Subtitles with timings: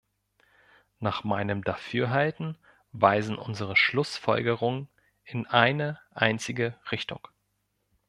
[0.99, 2.57] Nach meinem Dafürhalten
[2.91, 4.87] weisen unsere Schlussfolgerungen
[5.23, 7.27] in eine einzige Richtung.